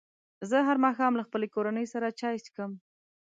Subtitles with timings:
[0.49, 2.71] زه هر ماښام له خپلې کورنۍ سره چای څښم.